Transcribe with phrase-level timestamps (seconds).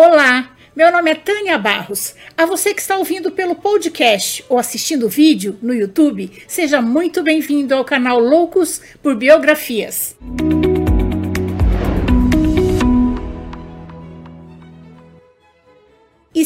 [0.00, 2.14] Olá, meu nome é Tânia Barros.
[2.36, 7.20] A você que está ouvindo pelo podcast ou assistindo o vídeo no YouTube, seja muito
[7.20, 10.16] bem-vindo ao canal Loucos por Biografias.
[10.64, 10.67] E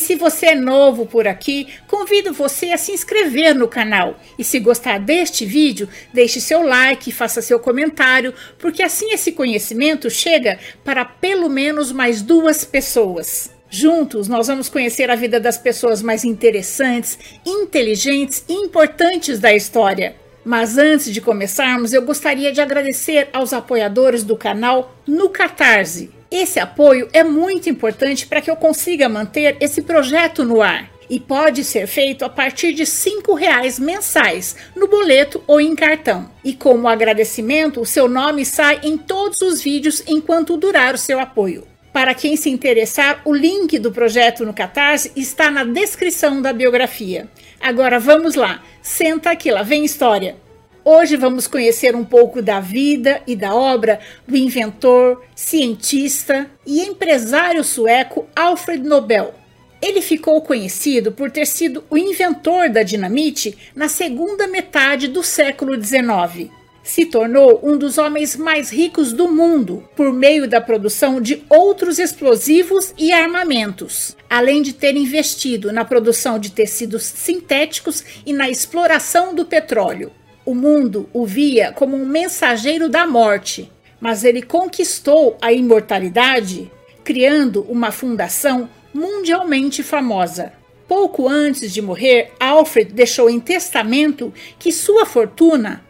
[0.03, 4.21] se você é novo por aqui, convido você a se inscrever no canal.
[4.39, 10.11] E se gostar deste vídeo, deixe seu like, faça seu comentário, porque assim esse conhecimento
[10.11, 13.51] chega para pelo menos mais duas pessoas.
[13.71, 20.15] Juntos, nós vamos conhecer a vida das pessoas mais interessantes, inteligentes e importantes da história.
[20.45, 26.22] Mas antes de começarmos, eu gostaria de agradecer aos apoiadores do canal no Catarse.
[26.33, 31.21] Esse apoio é muito importante para que eu consiga manter esse projeto no ar e
[31.21, 36.31] pode ser feito a partir de R$ reais mensais no boleto ou em cartão.
[36.43, 41.21] E como agradecimento, o seu nome sai em todos os vídeos enquanto durar o seu
[41.21, 41.67] apoio.
[41.93, 47.29] Para quem se interessar, o link do projeto no Catarse está na descrição da biografia.
[47.61, 50.37] Agora vamos lá, senta aqui, lá vem história.
[50.85, 57.63] Hoje vamos conhecer um pouco da vida e da obra do inventor, cientista e empresário
[57.63, 59.33] sueco Alfred Nobel.
[59.81, 65.81] Ele ficou conhecido por ter sido o inventor da dinamite na segunda metade do século
[65.81, 66.51] XIX
[66.83, 71.99] se tornou um dos homens mais ricos do mundo por meio da produção de outros
[71.99, 79.35] explosivos e armamentos, além de ter investido na produção de tecidos sintéticos e na exploração
[79.35, 80.11] do petróleo.
[80.45, 86.71] O mundo o via como um mensageiro da morte, mas ele conquistou a imortalidade
[87.05, 90.53] criando uma fundação mundialmente famosa.
[90.89, 95.85] Pouco antes de morrer, Alfred deixou em testamento que sua fortuna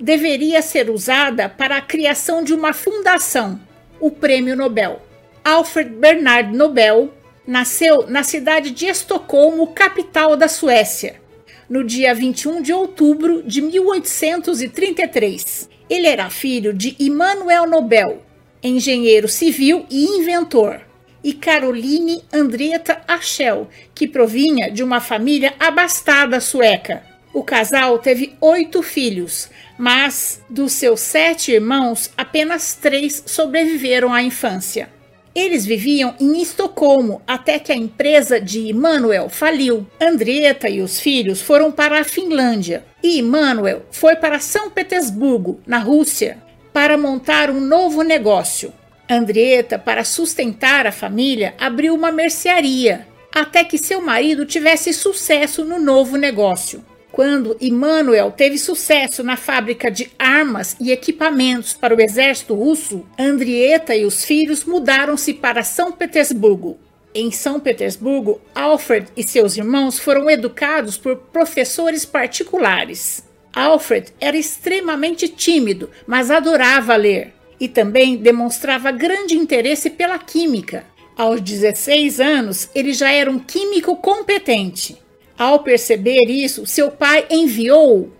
[0.00, 3.60] deveria ser usada para a criação de uma fundação,
[4.00, 5.02] o Prêmio Nobel.
[5.44, 7.12] Alfred Bernard Nobel
[7.46, 11.20] nasceu na cidade de Estocolmo, capital da Suécia,
[11.68, 15.68] no dia 21 de outubro de 1833.
[15.88, 18.22] Ele era filho de Immanuel Nobel,
[18.62, 20.80] engenheiro civil e inventor,
[21.22, 27.02] e Caroline Andrietta Achel, que provinha de uma família abastada sueca.
[27.32, 34.88] O casal teve oito filhos, mas dos seus sete irmãos, apenas três sobreviveram à infância.
[35.34, 39.86] Eles viviam em Estocolmo até que a empresa de Immanuel faliu.
[40.00, 45.78] Andrietta e os filhos foram para a Finlândia e Immanuel foi para São Petersburgo, na
[45.78, 46.38] Rússia,
[46.72, 48.72] para montar um novo negócio.
[49.08, 55.78] Andrietta, para sustentar a família, abriu uma mercearia até que seu marido tivesse sucesso no
[55.78, 56.84] novo negócio.
[57.18, 63.96] Quando Immanuel teve sucesso na fábrica de armas e equipamentos para o exército russo, Andrietta
[63.96, 66.78] e os filhos mudaram-se para São Petersburgo.
[67.12, 73.24] Em São Petersburgo, Alfred e seus irmãos foram educados por professores particulares.
[73.52, 80.84] Alfred era extremamente tímido, mas adorava ler e também demonstrava grande interesse pela química.
[81.16, 85.07] Aos 16 anos, ele já era um químico competente.
[85.38, 88.12] Ao perceber isso, seu pai enviou-o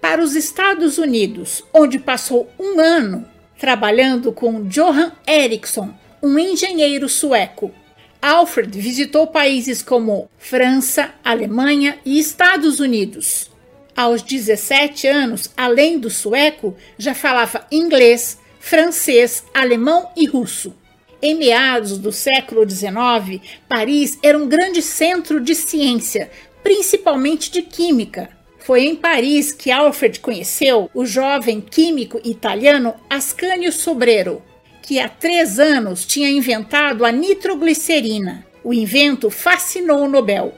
[0.00, 3.28] para os Estados Unidos, onde passou um ano
[3.58, 7.72] trabalhando com Johan Eriksson, um engenheiro sueco.
[8.20, 13.50] Alfred visitou países como França, Alemanha e Estados Unidos.
[13.96, 20.74] Aos 17 anos, além do sueco, já falava inglês, francês, alemão e russo.
[21.20, 26.30] Em meados do século XIX, Paris era um grande centro de ciência,
[26.62, 28.28] principalmente de química.
[28.58, 34.42] Foi em Paris que Alfred conheceu o jovem químico italiano Ascanio Sobrero,
[34.82, 38.46] que há três anos tinha inventado a nitroglicerina.
[38.62, 40.54] O invento fascinou o Nobel.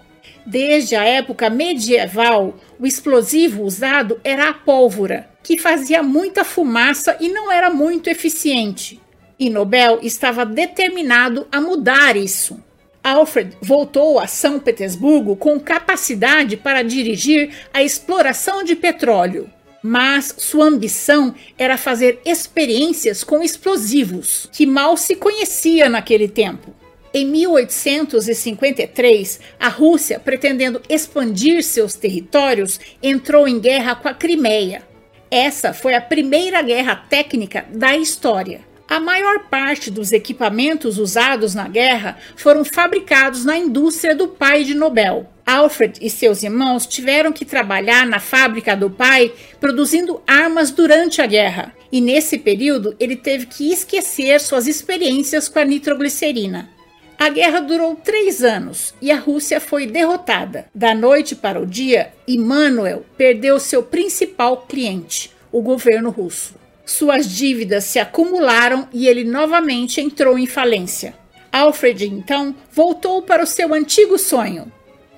[0.47, 7.31] Desde a época medieval, o explosivo usado era a pólvora, que fazia muita fumaça e
[7.31, 9.01] não era muito eficiente.
[9.39, 12.63] E Nobel estava determinado a mudar isso.
[13.05, 19.51] Alfred voltou a São Petersburgo com capacidade para dirigir a exploração de petróleo,
[19.83, 26.75] mas sua ambição era fazer experiências com explosivos, que mal se conhecia naquele tempo.
[27.13, 34.83] Em 1853, a Rússia, pretendendo expandir seus territórios, entrou em guerra com a Crimeia.
[35.31, 38.63] Essa foi a primeira guerra técnica da história.
[38.87, 44.75] A maior parte dos equipamentos usados na guerra foram fabricados na indústria do pai de
[44.75, 45.27] Nobel.
[45.47, 51.27] Alfred e seus irmãos tiveram que trabalhar na fábrica do pai produzindo armas durante a
[51.27, 56.71] guerra, e nesse período ele teve que esquecer suas experiências com a nitroglicerina.
[57.19, 60.67] A guerra durou três anos e a Rússia foi derrotada.
[60.75, 66.64] Da noite para o dia, Immanuel perdeu seu principal cliente, o governo russo.
[66.87, 71.15] Suas dívidas se acumularam e ele novamente entrou em falência.
[71.51, 74.71] Alfred então voltou para o seu antigo sonho.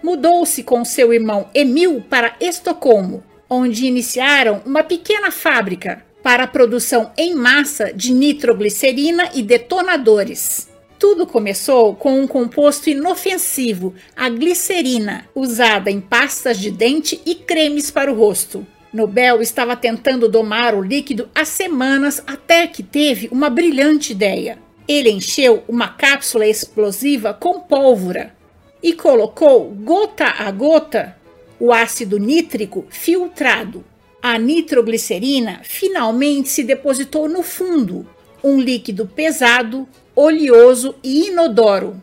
[0.03, 7.11] Mudou-se com seu irmão Emil para Estocolmo, onde iniciaram uma pequena fábrica para a produção
[7.17, 10.69] em massa de nitroglicerina e detonadores.
[10.99, 17.91] Tudo começou com um composto inofensivo, a glicerina, usada em pastas de dente e cremes
[17.91, 18.67] para o rosto.
[18.97, 24.59] Nobel estava tentando domar o líquido há semanas até que teve uma brilhante ideia.
[24.89, 28.35] Ele encheu uma cápsula explosiva com pólvora
[28.83, 31.15] e colocou gota a gota
[31.61, 33.85] o ácido nítrico filtrado.
[34.23, 38.09] A nitroglicerina finalmente se depositou no fundo,
[38.43, 42.03] um líquido pesado, oleoso e inodoro.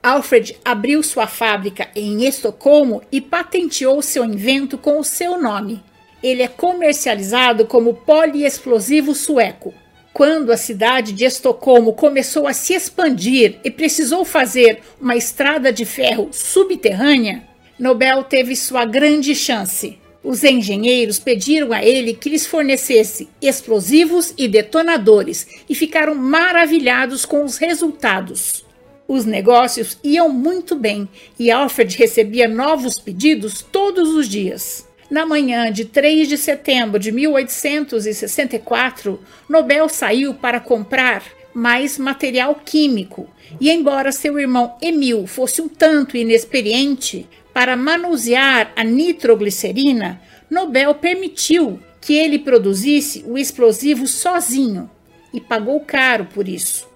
[0.00, 5.82] Alfred abriu sua fábrica em Estocolmo e patenteou seu invento com o seu nome.
[6.22, 9.74] Ele é comercializado como poliexplosivo sueco.
[10.12, 15.84] Quando a cidade de Estocolmo começou a se expandir e precisou fazer uma estrada de
[15.84, 17.42] ferro subterrânea,
[17.78, 19.98] Nobel teve sua grande chance.
[20.22, 27.44] Os engenheiros pediram a ele que lhes fornecesse explosivos e detonadores e ficaram maravilhados com
[27.44, 28.64] os resultados.
[29.08, 31.08] Os negócios iam muito bem
[31.38, 34.86] e Alfred recebia novos pedidos todos os dias.
[35.12, 41.22] Na manhã de 3 de setembro de 1864, Nobel saiu para comprar
[41.52, 43.28] mais material químico
[43.60, 50.18] e, embora seu irmão Emil fosse um tanto inexperiente, para manusear a nitroglicerina,
[50.50, 54.90] Nobel permitiu que ele produzisse o explosivo sozinho
[55.30, 56.88] e pagou caro por isso.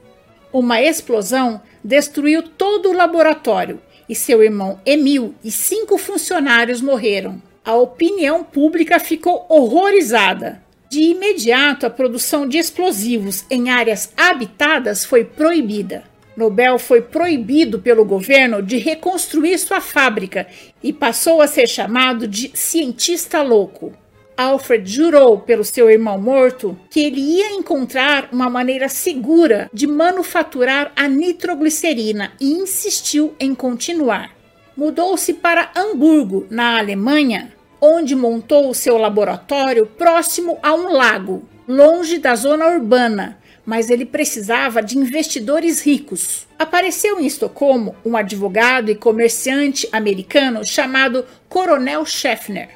[0.50, 3.78] Uma explosão destruiu todo o laboratório
[4.08, 7.42] e seu irmão Emil e cinco funcionários morreram.
[7.66, 10.62] A opinião pública ficou horrorizada.
[10.88, 16.04] De imediato, a produção de explosivos em áreas habitadas foi proibida.
[16.36, 20.46] Nobel foi proibido pelo governo de reconstruir sua fábrica
[20.80, 23.92] e passou a ser chamado de cientista louco.
[24.36, 30.92] Alfred jurou pelo seu irmão morto que ele ia encontrar uma maneira segura de manufaturar
[30.94, 34.36] a nitroglicerina e insistiu em continuar.
[34.76, 42.34] Mudou-se para Hamburgo, na Alemanha, onde montou seu laboratório próximo a um lago, longe da
[42.34, 46.46] zona urbana, mas ele precisava de investidores ricos.
[46.58, 52.70] Apareceu em Estocolmo um advogado e comerciante americano chamado Coronel Scheffner,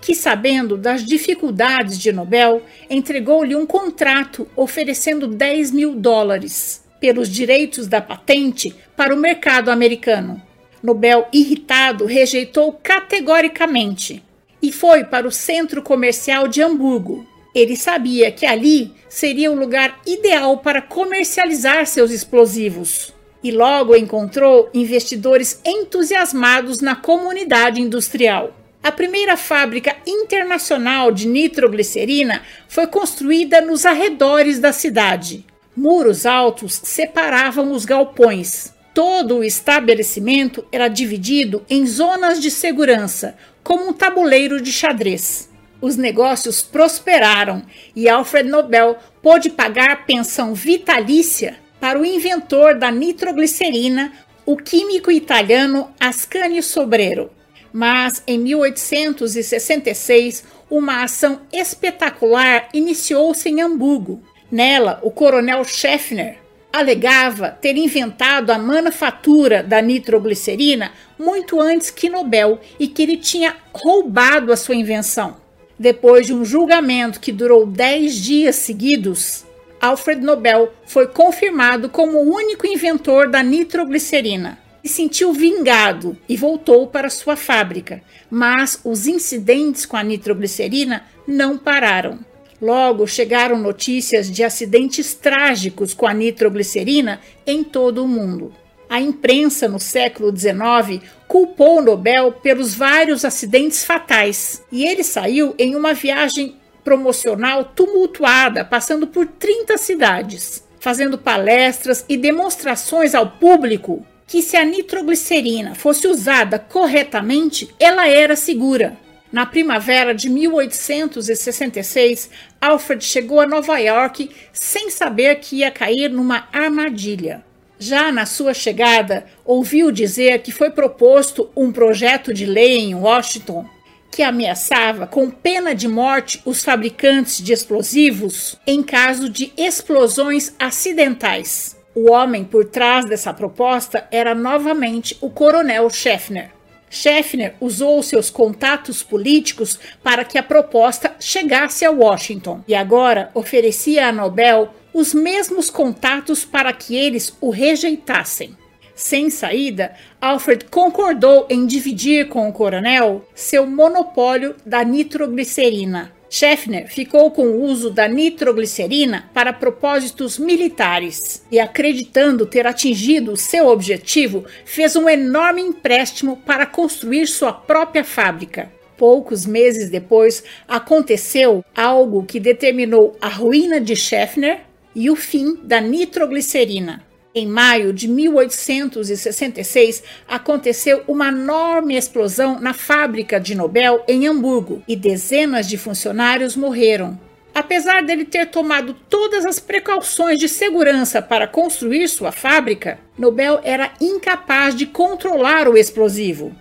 [0.00, 7.86] que, sabendo das dificuldades de Nobel, entregou-lhe um contrato oferecendo 10 mil dólares pelos direitos
[7.88, 10.40] da patente para o mercado americano.
[10.82, 14.22] Nobel, irritado, rejeitou categoricamente
[14.62, 19.98] e foi para o centro comercial de Hamburgo, ele sabia que ali seria o lugar
[20.06, 28.54] ideal para comercializar seus explosivos e logo encontrou investidores entusiasmados na comunidade industrial.
[28.82, 35.44] A primeira fábrica internacional de nitroglicerina foi construída nos arredores da cidade.
[35.76, 38.72] Muros altos separavam os galpões.
[38.94, 45.50] Todo o estabelecimento era dividido em zonas de segurança, como um tabuleiro de xadrez.
[45.80, 47.64] Os negócios prosperaram
[47.96, 54.12] e Alfred Nobel pôde pagar pensão vitalícia para o inventor da nitroglicerina,
[54.46, 57.28] o químico italiano Ascanio Sobrero.
[57.72, 64.22] Mas em 1866, uma ação espetacular iniciou-se em Hamburgo.
[64.48, 66.38] Nela, o coronel Scheffner
[66.72, 73.56] alegava ter inventado a manufatura da nitroglicerina muito antes que Nobel e que ele tinha
[73.72, 75.36] roubado a sua invenção.
[75.78, 79.44] Depois de um julgamento que durou 10 dias seguidos,
[79.80, 84.58] Alfred Nobel foi confirmado como o único inventor da nitroglicerina.
[84.82, 91.58] Se sentiu vingado e voltou para sua fábrica, mas os incidentes com a nitroglicerina não
[91.58, 92.20] pararam.
[92.60, 98.52] Logo chegaram notícias de acidentes trágicos com a nitroglicerina em todo o mundo.
[98.88, 105.74] A imprensa no século XIX culpou Nobel pelos vários acidentes fatais e ele saiu em
[105.74, 114.40] uma viagem promocional tumultuada, passando por 30 cidades, fazendo palestras e demonstrações ao público que
[114.40, 118.96] se a nitroglicerina fosse usada corretamente, ela era segura.
[119.36, 126.48] Na primavera de 1866, Alfred chegou a Nova York sem saber que ia cair numa
[126.50, 127.44] armadilha.
[127.78, 133.66] Já na sua chegada, ouviu dizer que foi proposto um projeto de lei em Washington
[134.10, 141.76] que ameaçava com pena de morte os fabricantes de explosivos em caso de explosões acidentais.
[141.94, 146.55] O homem por trás dessa proposta era novamente o coronel Schaffner.
[146.88, 154.08] Schaffner usou seus contatos políticos para que a proposta chegasse a Washington e agora oferecia
[154.08, 158.56] a Nobel os mesmos contatos para que eles o rejeitassem.
[158.94, 166.15] Sem saída, Alfred concordou em dividir com o coronel seu monopólio da nitroglicerina.
[166.28, 173.68] Schaffner ficou com o uso da nitroglicerina para propósitos militares e, acreditando ter atingido seu
[173.68, 178.70] objetivo, fez um enorme empréstimo para construir sua própria fábrica.
[178.96, 184.60] Poucos meses depois, aconteceu algo que determinou a ruína de Schaffner
[184.94, 187.04] e o fim da nitroglicerina.
[187.38, 194.96] Em maio de 1866, aconteceu uma enorme explosão na fábrica de Nobel em Hamburgo e
[194.96, 197.20] dezenas de funcionários morreram.
[197.54, 203.92] Apesar dele ter tomado todas as precauções de segurança para construir sua fábrica, Nobel era
[204.00, 206.56] incapaz de controlar o explosivo.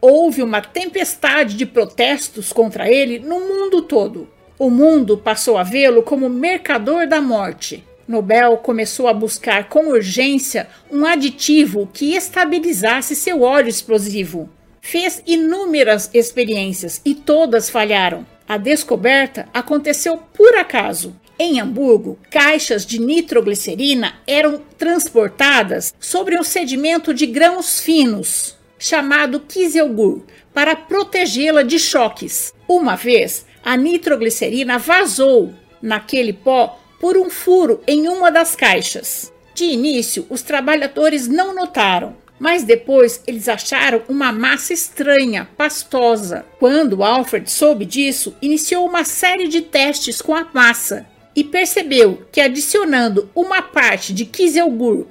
[0.00, 4.26] Houve uma tempestade de protestos contra ele no mundo todo.
[4.58, 7.84] O mundo passou a vê-lo como mercador da morte.
[8.06, 14.48] Nobel começou a buscar com urgência um aditivo que estabilizasse seu óleo explosivo.
[14.80, 18.26] Fez inúmeras experiências e todas falharam.
[18.46, 21.16] A descoberta aconteceu por acaso.
[21.38, 30.22] Em Hamburgo, caixas de nitroglicerina eram transportadas sobre um sedimento de grãos finos, chamado Kieselguhr,
[30.52, 32.52] para protegê-la de choques.
[32.68, 39.30] Uma vez, a nitroglicerina vazou naquele pó por um furo em uma das caixas.
[39.54, 46.46] De início, os trabalhadores não notaram, mas depois eles acharam uma massa estranha, pastosa.
[46.58, 51.06] Quando Alfred soube disso, iniciou uma série de testes com a massa
[51.36, 55.04] e percebeu que adicionando uma parte de Kieselguhr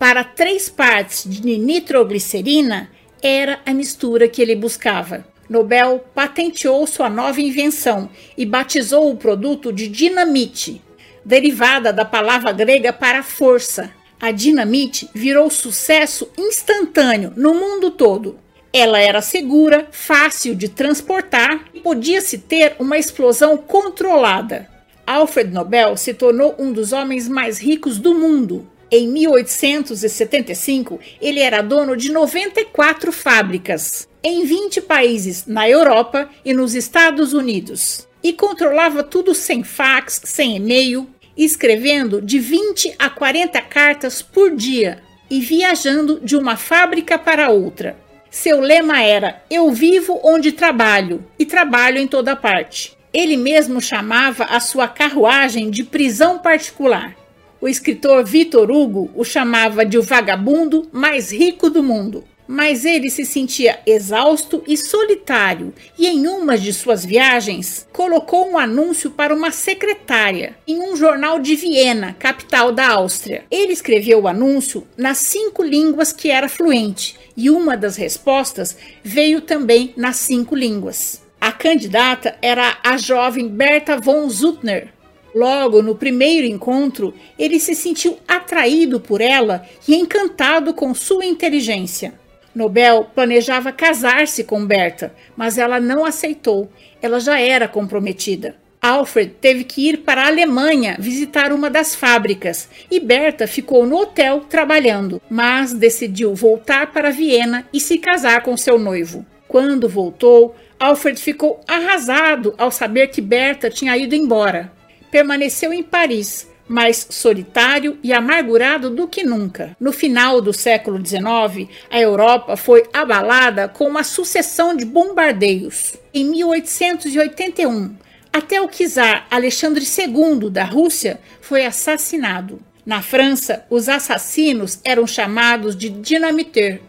[0.00, 2.90] para três partes de nitroglicerina
[3.22, 5.24] era a mistura que ele buscava.
[5.48, 10.82] Nobel patenteou sua nova invenção e batizou o produto de dinamite,
[11.26, 13.90] derivada da palavra grega para força.
[14.18, 18.38] A dinamite virou sucesso instantâneo no mundo todo.
[18.72, 24.68] Ela era segura, fácil de transportar e podia-se ter uma explosão controlada.
[25.04, 28.70] Alfred Nobel se tornou um dos homens mais ricos do mundo.
[28.88, 36.74] Em 1875, ele era dono de 94 fábricas em 20 países na Europa e nos
[36.74, 44.22] Estados Unidos e controlava tudo sem fax, sem e-mail, escrevendo de 20 a 40 cartas
[44.22, 47.96] por dia e viajando de uma fábrica para outra.
[48.30, 52.96] Seu lema era: Eu vivo onde trabalho e trabalho em toda parte.
[53.12, 57.16] Ele mesmo chamava a sua carruagem de prisão particular.
[57.60, 63.10] O escritor Victor Hugo o chamava de o vagabundo mais rico do mundo mas ele
[63.10, 69.34] se sentia exausto e solitário, e em uma de suas viagens colocou um anúncio para
[69.34, 73.44] uma secretária em um jornal de Viena, capital da Áustria.
[73.50, 79.40] Ele escreveu o anúncio nas cinco línguas que era fluente, e uma das respostas veio
[79.40, 81.22] também nas cinco línguas.
[81.40, 84.88] A candidata era a jovem Berta von Suttner.
[85.34, 92.14] Logo no primeiro encontro, ele se sentiu atraído por ela e encantado com sua inteligência.
[92.56, 96.70] Nobel planejava casar-se com Berta, mas ela não aceitou.
[97.02, 98.56] Ela já era comprometida.
[98.80, 103.96] Alfred teve que ir para a Alemanha visitar uma das fábricas e Berta ficou no
[103.96, 109.26] hotel trabalhando, mas decidiu voltar para Viena e se casar com seu noivo.
[109.46, 114.72] Quando voltou, Alfred ficou arrasado ao saber que Berta tinha ido embora.
[115.10, 119.76] Permaneceu em Paris, mais solitário e amargurado do que nunca.
[119.80, 125.94] No final do século XIX, a Europa foi abalada com uma sucessão de bombardeios.
[126.12, 127.94] Em 1881,
[128.32, 132.60] até o czar Alexandre II da Rússia foi assassinado.
[132.84, 136.80] Na França, os assassinos eram chamados de dinamiteurs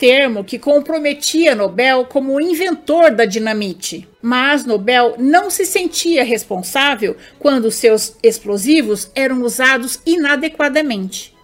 [0.00, 4.08] termo que comprometia Nobel como inventor da dinamite.
[4.22, 11.36] Mas Nobel não se sentia responsável quando seus explosivos eram usados inadequadamente.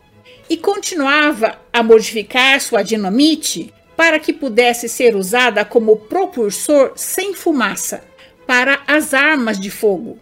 [0.48, 8.02] E continuava a modificar sua dinamite para que pudesse ser usada como propulsor sem fumaça
[8.46, 10.18] para as armas de fogo.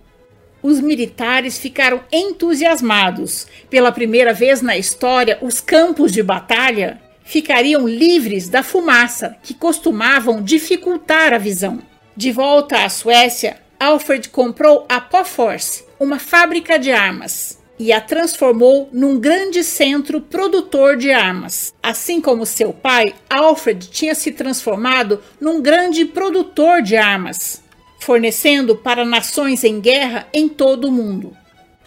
[0.64, 3.46] os militares ficaram entusiasmados.
[3.68, 10.42] Pela primeira vez na história, os campos de batalha ficariam livres da fumaça que costumavam
[10.42, 11.80] dificultar a visão.
[12.16, 18.88] De volta à Suécia, Alfred comprou a Poforce, uma fábrica de armas, e a transformou
[18.92, 21.74] num grande centro produtor de armas.
[21.82, 27.64] Assim como seu pai, Alfred tinha se transformado num grande produtor de armas
[28.04, 31.34] fornecendo para nações em guerra em todo o mundo.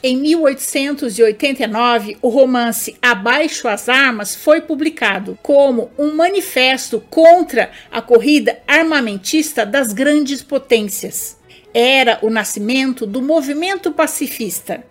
[0.03, 8.59] Em 1889, o romance Abaixo as Armas foi publicado como um manifesto contra a corrida
[8.67, 11.35] armamentista das grandes potências.
[11.73, 14.83] Era o nascimento do movimento pacifista.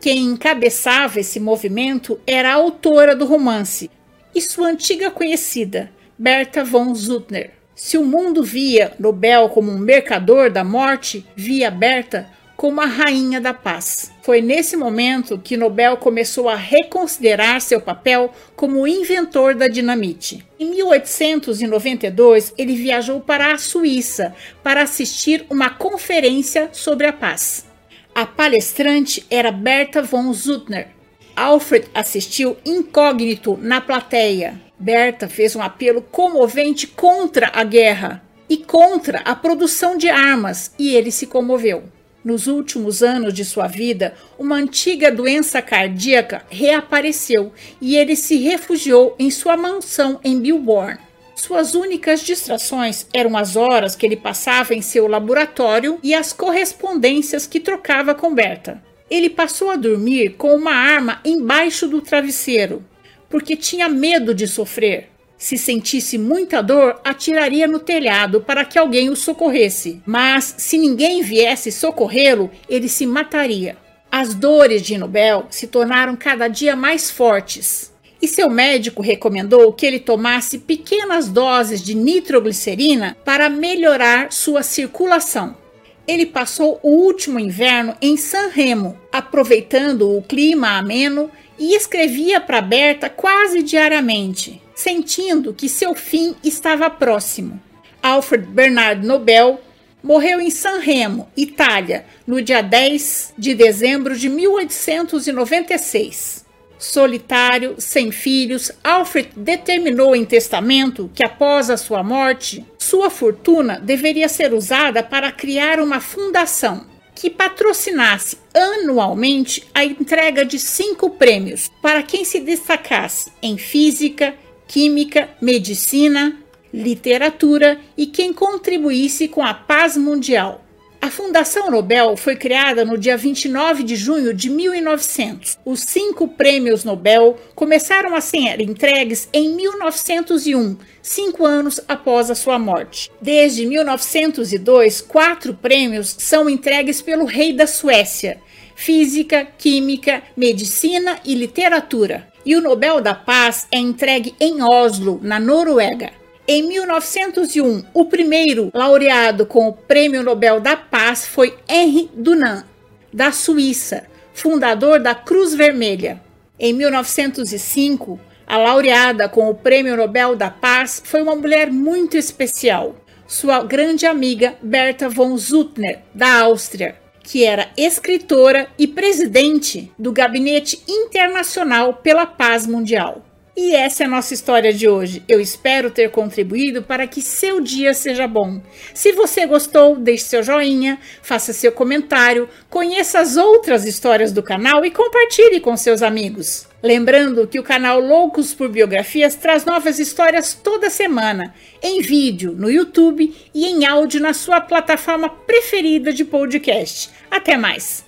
[0.00, 3.90] Quem encabeçava esse movimento era a autora do romance
[4.34, 7.50] e sua antiga conhecida, Berta von Suttner.
[7.74, 13.40] Se o mundo via Nobel como um mercador da morte, via Berta como a rainha
[13.40, 14.10] da paz.
[14.20, 20.44] Foi nesse momento que Nobel começou a reconsiderar seu papel como inventor da dinamite.
[20.58, 27.64] Em 1892, ele viajou para a Suíça para assistir uma conferência sobre a paz.
[28.12, 30.88] A palestrante era Berta von Suttner.
[31.36, 34.60] Alfred assistiu incógnito na plateia.
[34.76, 40.96] Berta fez um apelo comovente contra a guerra e contra a produção de armas, e
[40.96, 41.84] ele se comoveu.
[42.24, 49.14] Nos últimos anos de sua vida, uma antiga doença cardíaca reapareceu e ele se refugiou
[49.18, 50.98] em sua mansão em Bilborn.
[51.36, 57.46] Suas únicas distrações eram as horas que ele passava em seu laboratório e as correspondências
[57.46, 58.82] que trocava com Berta.
[59.08, 62.84] Ele passou a dormir com uma arma embaixo do travesseiro
[63.28, 65.10] porque tinha medo de sofrer.
[65.38, 70.02] Se sentisse muita dor, atiraria no telhado para que alguém o socorresse.
[70.04, 73.76] Mas se ninguém viesse socorrê-lo, ele se mataria.
[74.10, 77.92] As dores de Nobel se tornaram cada dia mais fortes.
[78.20, 85.56] E seu médico recomendou que ele tomasse pequenas doses de nitroglicerina para melhorar sua circulação.
[86.04, 92.60] Ele passou o último inverno em San Remo, aproveitando o clima ameno e escrevia para
[92.60, 97.60] Berta quase diariamente, sentindo que seu fim estava próximo.
[98.00, 99.60] Alfred Bernard Nobel
[100.00, 106.46] morreu em San Remo, Itália, no dia 10 de dezembro de 1896.
[106.78, 114.28] Solitário, sem filhos, Alfred determinou em testamento que após a sua morte, sua fortuna deveria
[114.28, 116.86] ser usada para criar uma fundação
[117.16, 124.36] que patrocinasse anualmente a entrega de cinco prêmios para quem se destacasse em física,
[124.68, 126.36] química, medicina,
[126.72, 130.64] literatura e quem contribuísse com a paz mundial.
[131.00, 135.56] A Fundação Nobel foi criada no dia 29 de junho de 1900.
[135.64, 142.58] Os cinco prêmios Nobel começaram a ser entregues em 1901, cinco anos após a sua
[142.58, 143.10] morte.
[143.22, 148.40] Desde 1902, quatro prêmios são entregues pelo rei da Suécia:
[148.74, 152.26] Física, Química, Medicina e Literatura.
[152.48, 156.12] E o Nobel da Paz é entregue em Oslo, na Noruega.
[156.46, 162.64] Em 1901, o primeiro laureado com o Prêmio Nobel da Paz foi Henri Dunant,
[163.12, 166.22] da Suíça, fundador da Cruz Vermelha.
[166.58, 172.96] Em 1905, a laureada com o Prêmio Nobel da Paz foi uma mulher muito especial,
[173.26, 176.96] sua grande amiga Berta von Suttner, da Áustria,
[177.28, 183.22] que era escritora e presidente do Gabinete Internacional pela Paz Mundial.
[183.60, 185.20] E essa é a nossa história de hoje.
[185.26, 188.62] Eu espero ter contribuído para que seu dia seja bom.
[188.94, 194.84] Se você gostou, deixe seu joinha, faça seu comentário, conheça as outras histórias do canal
[194.84, 196.68] e compartilhe com seus amigos.
[196.80, 202.70] Lembrando que o canal Loucos por Biografias traz novas histórias toda semana, em vídeo no
[202.70, 207.10] YouTube e em áudio na sua plataforma preferida de podcast.
[207.28, 208.06] Até mais!